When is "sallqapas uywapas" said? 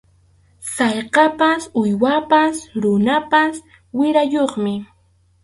0.75-2.55